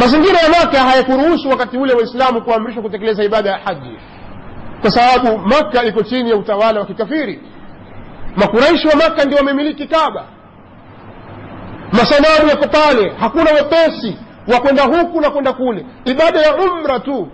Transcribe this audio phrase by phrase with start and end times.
[0.00, 3.98] mazingira ya maka hayakuruhusu wakati ule waislamu kuamrishwa kutekeleza ibada ya haji.
[4.80, 7.40] Kwa sababu maka iko chini ya utawala wa kikafiri.
[8.36, 10.24] Makuraishi wa maka ndio wamemiliki kaba
[11.92, 14.18] masanamu yako pale hakuna wepesi
[14.52, 15.86] wa kwenda huku na kwenda kule.
[16.04, 17.28] Ibada ya umra tu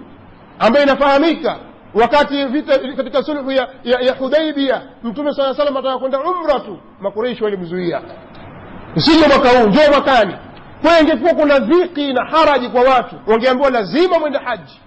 [0.59, 1.57] ambayo inafahamika
[1.95, 6.79] wakati vita katika sulhu ya, ya, ya hudaibia mtume saa salam ataka kwenda umra tu.
[7.01, 8.01] Makuraishi walimzuia.
[8.97, 10.37] Usije mwaka huu njoo mwakani
[10.83, 14.81] kwayo ingekuwa kuna dhiki na haraji kwa watu wangeambiwa lazima mwende haji.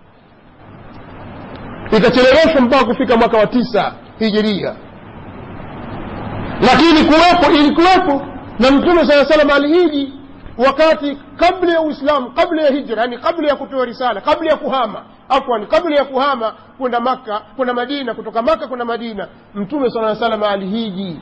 [1.98, 4.76] Ikacheleweshwa mpaka kufika mwaka wa tisa hijiria.
[6.62, 8.22] Lakini kuwepo ilikuwepo
[8.60, 10.14] na mtume saa salam alihiji
[10.58, 15.04] wakati kabla ya uislamu kabla ya hijra yani kabla ya kutoa risala kabla ya kuhama
[15.30, 20.44] afwan kabla ya kuhama kwenda maka kwenda madina kutoka maka kwenda madina mtume saa salam
[20.44, 21.20] alihiji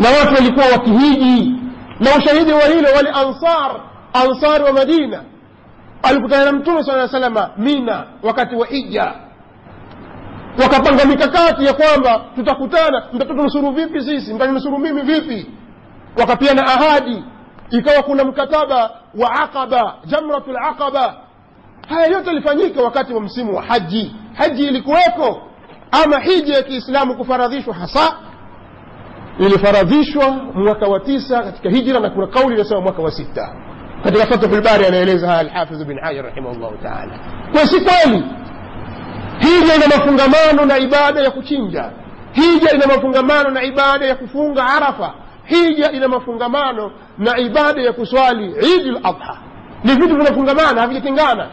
[0.00, 1.54] na watu walikuwa wakihiji
[2.00, 3.80] na ushahidi wa hilo wale ansar
[4.12, 5.22] ansar wa madina.
[6.02, 9.12] Alikutana na mtume saa salama mina wakati wa hija
[10.62, 15.46] wakapanga mikakati ya kwamba tutakutana mtatunusuru vipi sisi mtaninusuru mimi vipi?
[16.20, 17.24] Wakapiana ahadi
[17.70, 21.14] ikawa kuna mkataba wa aqaba jamratu laqaba
[21.88, 24.16] haya yote yalifanyika wakati wa msimu wa haji.
[24.34, 25.42] Haji ilikuweko
[26.04, 28.16] ama hija ya kiislamu kufaradhishwa hasa
[29.38, 33.48] ilifaradhishwa mwaka wa tisa katika hijra na kuna kauli inasema mwaka wa sita.
[34.04, 37.18] Katika fathu lbari anaeleza haya alhafidhu bin hajar rahimahullahu taala.
[37.52, 38.24] Kwa si kweli
[39.38, 41.90] hija ina mafungamano na ibada ya kuchinja.
[42.32, 45.14] Hija ina mafungamano na ibada ya kufunga arafa.
[45.44, 49.36] Hija ina mafungamano na ibada ya kuswali idi ladha
[49.84, 51.46] ni vitu vinafungamana havijatengana.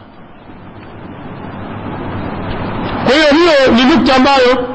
[3.04, 4.68] Kwa hiyo hiyo ni nukta ambayo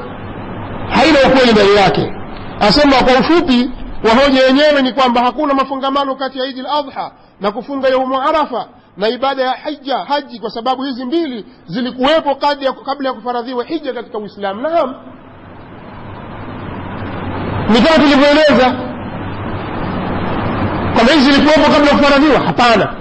[0.90, 2.14] haina ukweli ndani yake
[2.62, 3.70] asema kwa ufupi
[4.10, 8.66] wahoja yenyewe ni kwamba hakuna mafungamano kati ya idi ladha na kufunga yaumu arafa
[8.98, 12.36] na ibada ya hija haji kwa sababu hizi mbili zilikuwepo
[12.86, 14.62] kabla ya kufaradhiwa hija katika uislamu.
[14.62, 14.96] Naam.
[17.70, 18.72] Ni kama tulivyoeleza
[20.94, 22.40] kwamba hizi zilikuwepo kabla ya kufaradhiwa?
[22.40, 22.94] Hapana.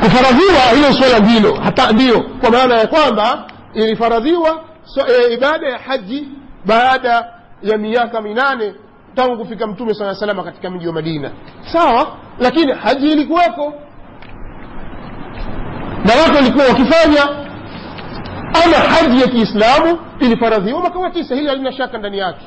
[0.00, 1.54] Kufaradhiwa hilo swala ndilo.
[1.64, 6.28] Hata ndio kwa maana ya kwamba ilifaradhiwa so, e, ibada ya haji
[6.66, 7.26] baada
[7.62, 8.74] ya miaka minane
[9.14, 11.30] tangu kufika mtume saa salama katika mji wa madina.
[11.72, 13.74] Sawa lakini haji ilikuweko.
[16.04, 17.22] Na watu walikuwa wakifanya.
[18.64, 22.46] Ama haji ya kiislamu ilifaradhiwa mwaka wa tisa hili halina shaka ndani yake.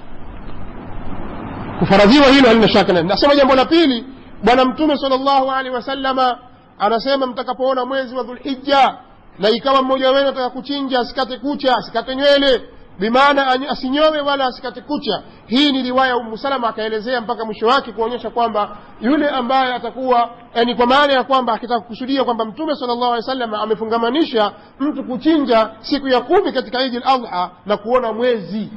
[1.79, 3.07] Kufaradhiwa hilo halina shaka ndani.
[3.09, 4.05] Nasema jambo la pili
[4.43, 6.37] bwana mtume sala llahu alehi wasalama
[6.79, 8.97] anasema mtakapoona mwezi wa dhulhija
[9.39, 12.61] na ikawa mmoja wenu ataka kuchinja asikate kucha asikate nywele
[12.99, 15.23] bimaana asinyowe wala asikate kucha.
[15.47, 20.75] Hii ni riwaya umu salama akaelezea mpaka mwisho wake kuonyesha kwamba yule ambaye atakuwa yani
[20.75, 25.69] kwa maana ya kwamba akitaka kukusudia kwamba mtume sala llahu alehi wasallam amefungamanisha mtu kuchinja
[25.81, 28.69] siku ya kumi katika idi ladha na kuona mwezi.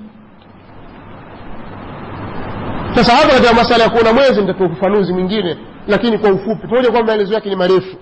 [2.94, 6.66] Sasa hapa katika masala ya kuona mwezi nitatoa ufafanuzi mwingine lakini kwa ufupi.
[6.68, 7.96] Pamoja kwamba maelezo yake ni marefu.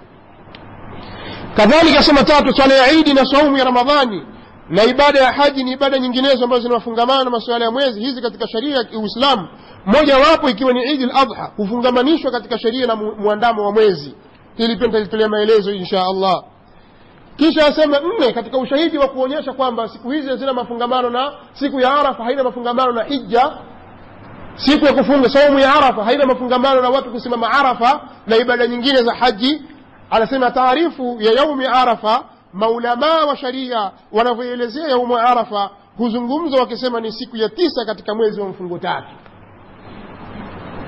[1.57, 4.23] Kadhalika sema tatu swala ya idi na saumu ya ramadhani
[4.69, 8.49] na ibada ya haji ni ibada nyinginezo ambazo zinafungamana na masuala ya mwezi hizi katika
[8.49, 9.49] sheria ya uislamu
[9.87, 14.15] moja wapo ikiwa ni idi ladha hufungamanishwa katika sheria na mwandamo wa mwezi.
[14.57, 16.43] Hili pia nitalitolea maelezo insha allah.
[17.37, 21.95] Kisha asema nne katika ushahidi wa kuonyesha kwamba siku hizi hazina mafungamano na siku ya
[21.95, 23.53] arafa haina mafungamano na hija
[24.57, 29.03] siku ya kufunga saumu ya arafa haina mafungamano na watu kusimama arafa na ibada nyingine
[29.03, 29.63] za haji.
[30.11, 37.37] Anasema taarifu ya yaumi arafa maulamaa wa sharia wanavyoelezea yaumu arafa huzungumza wakisema ni siku
[37.37, 39.09] ya tisa katika mwezi wa mfungo tatu.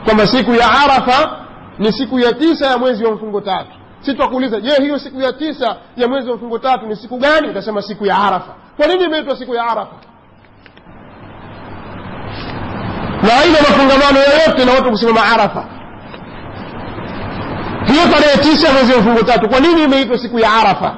[0.04, 1.46] Kwamba siku ya arafa
[1.78, 3.70] ni siku ya tisa ya mwezi wa mfungo tatu.
[4.00, 7.48] Si twakuuliza je hiyo siku ya tisa ya mwezi wa mfungo tatu ni siku gani?
[7.48, 8.54] Utasema siku ya arafa.
[8.76, 9.96] Kwa nini imeitwa siku ya arafa?
[13.22, 15.68] Na haina mafungamano yoyote na watu kusimama arafa.
[17.86, 20.94] Hiyo tarehe tisa mwezi wa mfungo tatu kwa nini imeitwa siku ya arafa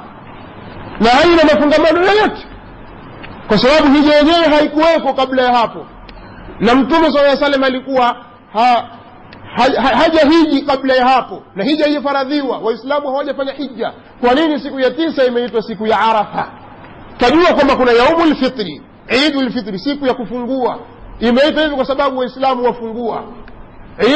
[1.01, 2.47] na haina mafungamano yoyote.
[3.49, 5.87] Kwa sababu hija yenyewe haikuweko kabla ya hapo.
[6.61, 8.05] Na mtume saa salam alikuwa
[8.53, 8.89] ha,
[9.57, 11.43] ha, ha, haja hiji kabla ya hapo.
[11.55, 13.93] Na hija ifaradhiwa waislamu hawajafanya hija.
[14.21, 16.51] Kwa nini siku ya tisa imeitwa siku ya arafa?
[17.19, 18.83] Tajua kwamba kuna yaumu lfitri
[19.27, 20.79] idu lfitri siku ya kufungua.
[21.21, 23.25] Imeitwa hivyo kwa sababu waislamu wafungua.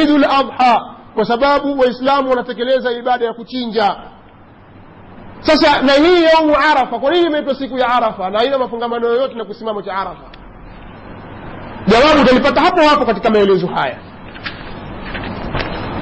[0.03, 0.81] Idu ladha
[1.15, 3.97] kwa sababu waislamu wanatekeleza ibada ya kuchinja
[5.43, 8.31] sasa na hii yaumu arafa kwa nini imeitwa siku ya arafa?
[8.31, 10.23] Na haina mafungamano yoyote na kusimamo cha arafa.
[11.87, 13.99] Jawabu utalipata hapo hapo katika maelezo haya.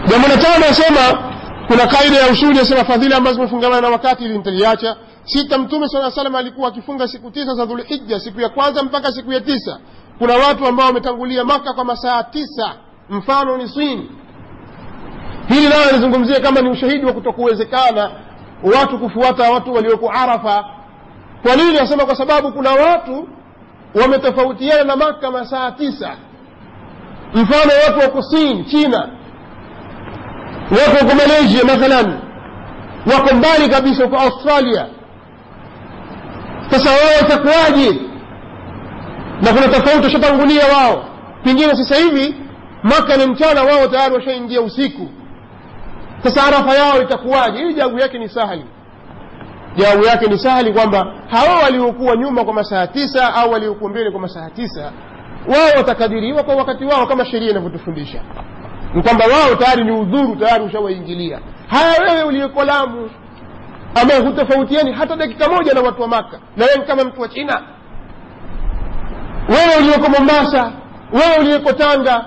[0.06, 1.30] Jambo la tano asema
[1.66, 4.96] kuna kaida ya usuli yasema fadhila ambazo zimefungamana na wakati ili nitaliacha.
[5.24, 9.32] Sita mtume saa salam alikuwa akifunga siku tisa za dhulhija siku ya kwanza mpaka siku
[9.32, 9.78] ya tisa.
[10.18, 12.72] Kuna watu ambao wametangulia maka kwa masaa tisa
[13.10, 14.10] mfano ni swini
[15.48, 18.10] hili nayo nizungumzie kama ni ushahidi wa kutokuwezekana
[18.62, 20.64] watu kufuata watu walioko arafa.
[21.42, 22.04] Kwa nini nasema?
[22.06, 23.28] Kwa sababu kuna watu
[24.02, 26.10] wametofautiana na maka masaa tisa.
[27.34, 29.08] Mfano watu wa kusini china.
[30.70, 32.18] Watu wako malaysia mathalan.
[33.14, 34.86] Wako mbali kabisa kwa australia.
[36.70, 38.00] Sasa wao watakuwaje?
[39.42, 41.04] Na kuna tofauti washatangulia wao.
[41.44, 42.34] Pengine sasa hivi
[42.82, 45.08] maka ni mchana wao tayari washaingia usiku
[46.24, 47.58] sasa arafa yao itakuwaje?
[47.58, 48.64] Hii jawabu yake ni sahali.
[49.76, 54.20] Jawabu yake ni sahali kwamba hawa waliokuwa nyuma kwa masaa tisa au waliokuwa mbele kwa
[54.20, 54.92] masaa tisa
[55.48, 58.22] wao watakadiriwa kwa wakati wao kama sheria inavyotufundisha.
[58.94, 61.40] Ni kwamba wao tayari ni udhuru tayari ushawaingilia.
[61.68, 63.10] Haya wewe uliyeko lamu
[64.02, 67.62] ambaye hutofautiani hata dakika moja na watu wa maka na wewe kama mtu wa china.
[69.48, 70.72] Wewe uliyeko mombasa
[71.12, 72.24] wewe uliyeko tanga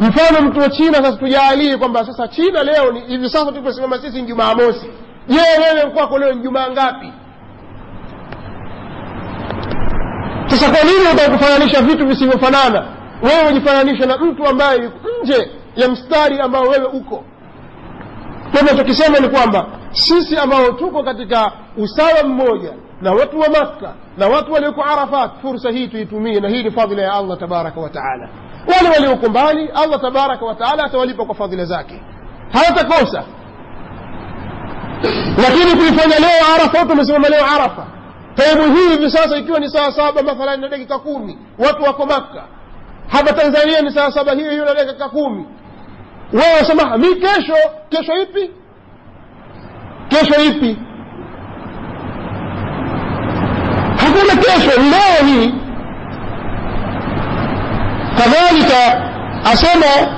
[0.00, 4.22] mfano mtu wa china sasa tujaalie kwamba sasa china leo ni hivi sasa tuposimama sisi
[4.22, 4.90] ni jumaa mosi
[5.28, 5.40] je
[5.74, 7.12] wewe kwako leo ni jumaa ngapi?
[10.46, 12.86] Sasa kwa nini utakufananisha vitu visivyofanana?
[13.22, 17.24] Wewe ujifananisha na mtu ambaye yuko nje ya mstari ambao wewe uko.
[18.52, 24.52] Tunachokisema ni kwamba sisi ambao tuko katika usawa mmoja na watu wa makka na watu
[24.52, 28.28] walioko arafat fursa hii tuitumie na hii ni fadhila ya allah tabaraka wa taala
[28.66, 32.02] wale walioko mbali allah tabaraka wataala atawalipa kwa fadhila zake.
[32.52, 33.24] Hawatakosa
[35.42, 37.86] lakini kuifanya leo arafa watu wamesimama leo arafa.
[38.34, 42.44] Taimu hii hivi sasa ikiwa ni saa saba mathalani na dakika kumi watu wako makka.
[43.08, 45.46] Hapa tanzania ni saa saba hiyo hiyo na dakika kumi.
[46.32, 47.54] Wewe wasema mi kesho
[47.88, 48.50] kesho ipi?
[50.08, 50.78] Kesho ipi?
[53.96, 55.54] Hakuna kesho leo hii
[58.18, 59.10] kadhalika
[59.44, 60.16] asema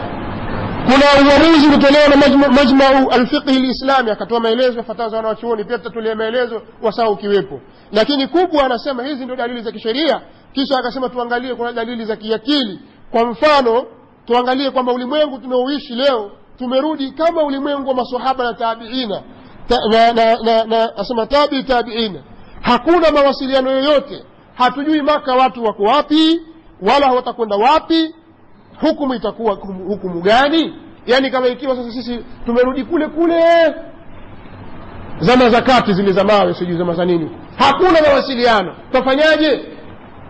[0.84, 6.62] kuna uamuzi ulitolewa na majmau alfiqhi lislami akatoa maelezo fatawa za wanawachuoni pia tutatulia maelezo
[6.82, 7.60] wasaa ukiwepo
[7.92, 10.20] lakini kubwa anasema hizi ndio dalili za kisheria
[10.52, 12.78] kisha akasema tuangalie kuna dalili za kiakili.
[13.10, 13.84] Kwa mfano
[14.26, 19.22] tuangalie kwamba ulimwengu tunaoishi leo tumerudi kama ulimwengu wa masahaba na tabiina.
[19.68, 22.22] Ta, na, na, na, na, asema tabi tabiina.
[22.60, 24.24] Hakuna mawasiliano yoyote.
[24.54, 26.40] Hatujui maka watu wako wapi
[26.82, 28.14] wala watakwenda wapi
[28.80, 29.54] hukumu itakuwa
[29.88, 30.74] hukumu, gani?
[31.06, 33.42] Yaani kama ikiwa sasa sisi tumerudi kule kule
[35.18, 38.74] zama za kati zile za mawe sijui zama za nini hakuna mawasiliano.
[38.92, 39.64] Twafanyaje?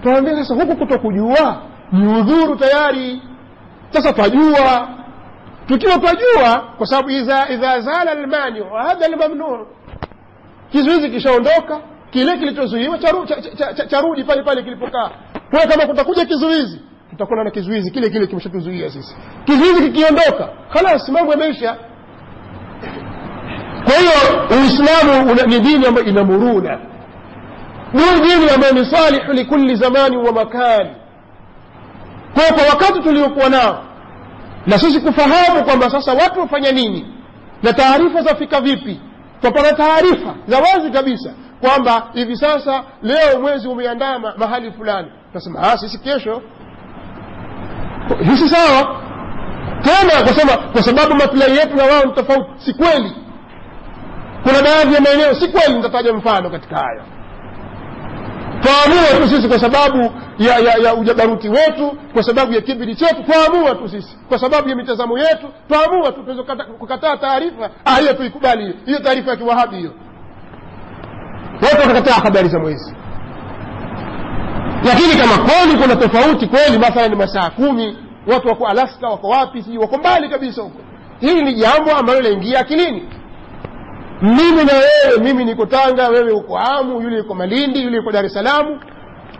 [0.02, 1.62] Twaambia sasa huku kuto kujua
[1.92, 3.22] ni udhuru tayari.
[3.90, 4.88] Sasa twajua
[5.66, 9.66] tukiwa twajua kwa sababu idha, zala lmani hadha lmamnuu
[10.72, 15.10] kizuizi kishaondoka kile kilichozuiwa charudi cha, cha, cha, cha pale pale kilipokaa
[15.56, 16.80] kwa kama kutakuja kizuizi
[17.10, 19.16] tutakuwa na kizuizi kile kile kimeshatuzuia sisi.
[19.44, 21.76] Kizuizi kikiondoka khalas mambo yameisha.
[23.84, 26.78] Kwa hiyo uislamu ni dini ambayo ina muruna
[27.92, 30.90] ni dini ambayo ni salihu likulli zamani wa makani.
[32.34, 33.84] Kwa kwa wakati tuliokuwa nao
[34.66, 37.06] na sisi kufahamu kwamba sasa watu wafanya nini
[37.62, 39.00] na taarifa zafika vipi
[39.40, 45.08] twapata taarifa za wazi kabisa kwamba hivi sasa leo mwezi umeandama mahali fulani.
[45.32, 46.42] Tunasema "Ah, sisi kesho.
[48.24, 48.96] Hisi sawa.
[49.82, 52.50] Tena kusema kwa sababu maslahi yetu na wao ni tofauti.
[52.64, 53.12] Si kweli.
[54.42, 57.02] Kuna baadhi ya maeneo si kweli nitataja mfano katika hayo.
[58.60, 63.22] Twaamua tu sisi kwa sababu ya, ya, ya ujabaruti wetu kwa sababu ya kibiri chetu
[63.22, 64.16] twaamua tu sisi.
[64.28, 66.42] Kwa sababu ya mitazamo yetu twaamua tu tuweze
[66.78, 68.74] kukataa taarifa ah hiyo tuikubali.
[68.86, 69.92] Hiyo taarifa ya kiwahabi hiyo
[71.62, 72.94] watu wakakataa habari za mwezi.
[74.84, 79.62] Lakini kama kweli kuna tofauti kweli mathalan ni masaa kumi watu wako alaska wako wapi
[79.62, 80.78] sijui wako mbali kabisa huko.
[81.20, 83.08] Hili ni jambo ambalo linaingia akilini.
[84.22, 88.24] Mimi na wewe mimi niko tanga wewe uko amu yule yuko malindi yule yuko dar
[88.24, 88.66] es salaam.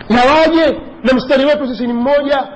[0.09, 2.47] Yawaje na mstari wetu sisi ni mmoja.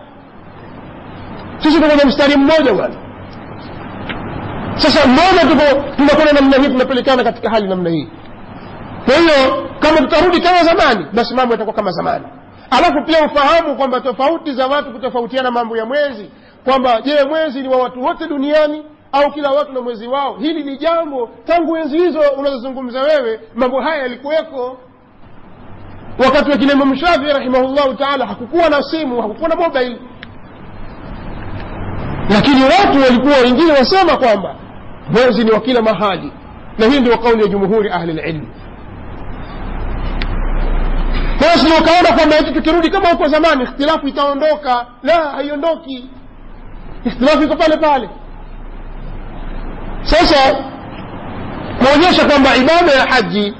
[1.59, 2.95] Sisi tuko na mstari mmoja bwana.
[4.76, 8.09] Sasa mbona tuko tunakwenda namna hii tunapelekana katika hali namna hii
[9.11, 12.25] kwa hiyo kama tutarudi kama zamani basi mambo yatakuwa kama zamani.
[12.71, 16.31] Alafu pia ufahamu kwamba tofauti za watu kutofautiana mambo ya mwezi
[16.64, 20.37] kwamba je mwezi ni wa watu wote duniani au kila watu na mwezi wao?
[20.37, 24.79] Hili ni jambo tangu enzi hizo unazozungumza wewe mambo haya yalikuweko.
[26.25, 29.99] Wakati wa kina imamu shafii rahimahullahu taala hakukuwa na simu hakukuwa na mobile.
[32.31, 34.55] Lakini watu walikuwa wengine wasema kwamba
[35.11, 36.33] mwezi ni wa kila mahali.
[36.79, 38.12] Na hii ndio kauli ya jumhuri ahli
[41.50, 44.87] basi ukaona kwamba eti tukirudi kama huko zamani ikhtilafu itaondoka.
[45.02, 46.11] La haiondoki.
[47.04, 48.11] Ikhtilafu iko pale pale.
[50.02, 50.64] Sasa
[51.78, 53.54] kuonyesha kwamba ibada ya haji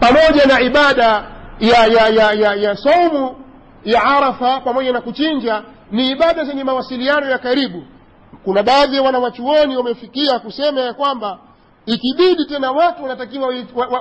[0.00, 1.24] pamoja na ibada
[1.60, 3.36] ya ya ya ya, ya saumu
[3.84, 7.82] ya arafa pamoja na kuchinja ni ibada zenye mawasiliano ya karibu.
[8.44, 11.38] Kuna baadhi ya wanawachuoni wamefikia kusema ya kwamba
[11.86, 13.48] ikibidi tena watu wanatakiwa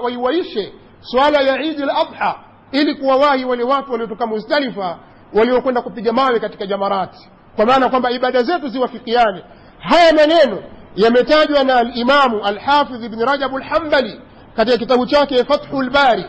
[0.04, 2.36] waiwaishe wa, wa, swala ya idi l adha
[2.72, 4.98] ili kuwawahi wale watu waliotoka muzdalifa
[5.34, 9.44] waliokwenda kupiga mawe katika jamarati kwa maana kwamba ibada zetu ziwafikiane
[9.80, 10.64] haya maneno
[10.96, 14.22] yametajwa na alimamu alhafidh ibni rajabu lhambali
[14.56, 16.26] katika kitabu chake fathu lbari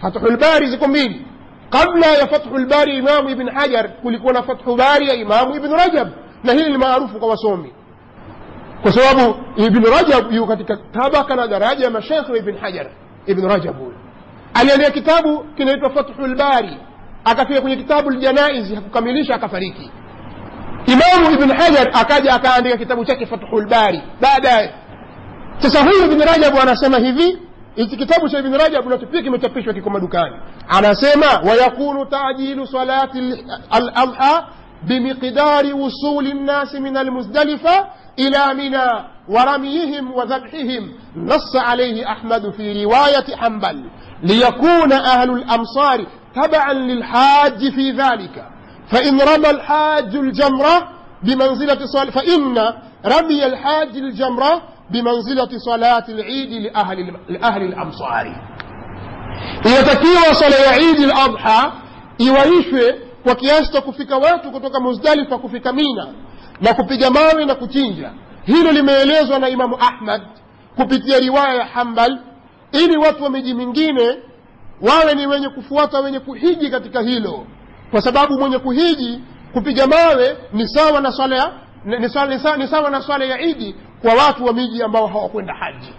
[0.00, 1.26] fathu lbari ziko mbili
[1.70, 6.08] kabla ya fathu lbari imamu ibn hajar kulikuwa na fathu bari ya imamu ibn rajab
[6.44, 7.72] na hili ni maarufu kwa wasomi
[8.82, 12.86] kwa sababu ibn rajab yu katika tabaka na daraja ya mashekhe ibn hajar
[13.26, 13.94] ibn rajab huyo
[14.60, 16.76] aliandika kitabu kinaitwa fathu lbari
[17.24, 19.90] akafika kwenye kitabu ljanaizi hakukamilisha akafariki
[20.86, 24.74] imamu ibn hajar akaja akaandika kitabu chake fathu lbari baadaye
[25.58, 27.38] sasa huyu ibn rajab anasema hivi
[27.74, 30.36] hichi kitabu cha ibn rajab nacho pia kimechapishwa kiko madukani
[30.68, 34.46] anasema wayakunu tajilu salati aladha
[34.82, 37.86] بمقدار وصول الناس من المزدلفة
[38.18, 38.86] إلى منى
[39.28, 43.84] ورميهم وذبحهم نص عليه أحمد في رواية حنبل
[44.22, 46.06] ليكون أهل الأمصار
[46.42, 48.46] تبعا للحاج في ذلك.
[48.88, 50.88] فإن رمى الحاج الجمرة
[51.22, 52.58] بمنزلة صلاة فإن
[53.06, 58.26] رمي الحاج الجمرة بمنزلة صلاة العيد لأهل, لأهل الأمصار.
[59.66, 61.72] يتكيو صلاة عيد الأضحى
[62.20, 62.94] يوريش
[63.28, 66.12] وكياس في وات وكتوك مزدلفة كفك مينة
[66.62, 68.12] نكفك ماوي نكتينجا
[68.48, 70.20] هنا لما يليزو أنا إمام أحمد.
[70.78, 72.18] كبتيا رواية حنبل.
[72.84, 74.18] Ili watu wa miji mingine
[74.82, 77.46] wawe ni wenye kufuata wenye kuhiji katika hilo.
[77.90, 79.20] Kwa sababu mwenye kuhiji
[79.52, 81.52] kupiga mawe ni sawa na swala ya
[81.84, 85.92] ni sawa, ni sawa na swala ya idi kwa watu wa miji ambao hawakwenda haji.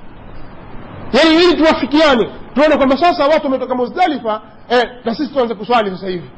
[1.13, 6.07] Yaani ili tuwafikiane tuone kwamba sasa watu wametoka muzdalifa eh, na sisi tuanze kuswali sasa
[6.07, 6.29] hivi.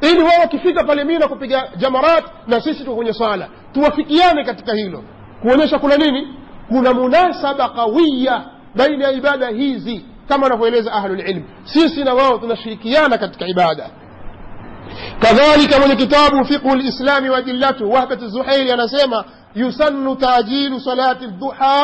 [0.00, 3.48] Ili wao wakifika pale mina kupiga jamarat na sisi tuko kwenye swala.
[3.72, 5.02] Tuwafikiane katika hilo.
[5.42, 6.34] Kuonyesha kuna nini?
[6.68, 8.44] Kuna munasaba qawiya
[8.78, 11.44] بين عبادة هيزي كما نفعله أهل العلم.
[11.74, 13.86] سيسنا وهو تنشركيانا كتك عبادة.
[15.22, 19.24] كذلك من كتاب فقه الإسلام ودلته وهكة الزحيل أنا سيما
[19.56, 21.82] يسن تعجيل صلاة الضحى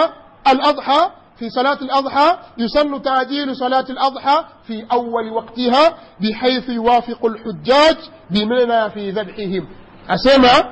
[0.52, 7.96] الأضحى في صلاة الأضحى يسن تعجيل صلاة الأضحى في أول وقتها بحيث يوافق الحجاج
[8.30, 9.68] بمنا في ذبحهم.
[10.08, 10.70] أسيما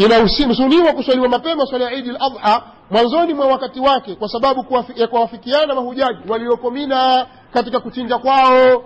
[0.00, 4.66] إلى وسيم سني وقصلي ومقيم صلاة عيد الأضحى mwanzoni mwa wakati wake kwa sababu
[4.96, 8.84] ya kuwafikiana mahujaji walioko mina katika kuchinja kwao